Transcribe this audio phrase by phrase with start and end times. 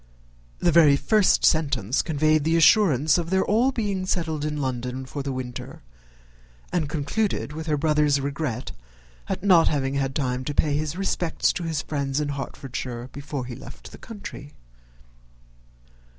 [0.57, 5.21] The very first sentence conveyed the assurance of their being all settled in London for
[5.21, 5.83] the winter,
[6.73, 8.71] and concluded with her brother's regret
[9.29, 13.45] at not having had time to pay his respects to his friends in Hertfordshire before
[13.45, 14.55] he left the country.